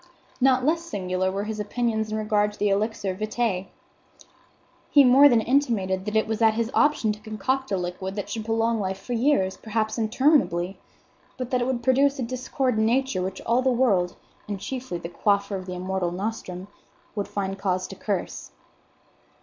Not 0.41 0.65
less 0.65 0.81
singular 0.81 1.31
were 1.31 1.43
his 1.43 1.59
opinions 1.59 2.11
in 2.11 2.17
regard 2.17 2.53
to 2.53 2.57
the 2.57 2.69
elixir 2.69 3.13
vitae. 3.13 3.67
He 4.89 5.03
more 5.03 5.29
than 5.29 5.41
intimated 5.41 6.05
that 6.05 6.15
it 6.15 6.25
was 6.25 6.41
at 6.41 6.55
his 6.55 6.71
option 6.73 7.11
to 7.11 7.19
concoct 7.19 7.71
a 7.71 7.77
liquid 7.77 8.15
that 8.15 8.27
should 8.27 8.43
prolong 8.45 8.79
life 8.79 8.97
for 8.99 9.13
years, 9.13 9.57
perhaps 9.57 9.99
interminably; 9.99 10.79
but 11.37 11.51
that 11.51 11.61
it 11.61 11.67
would 11.67 11.83
produce 11.83 12.17
a 12.17 12.23
discord 12.23 12.79
in 12.79 12.85
Nature 12.87 13.21
which 13.21 13.41
all 13.41 13.61
the 13.61 13.69
world, 13.69 14.15
and 14.47 14.59
chiefly 14.59 14.97
the 14.97 15.07
quaffer 15.07 15.55
of 15.55 15.67
the 15.67 15.75
immortal 15.75 16.09
nostrum, 16.09 16.67
would 17.13 17.27
find 17.27 17.59
cause 17.59 17.87
to 17.89 17.95
curse. 17.95 18.49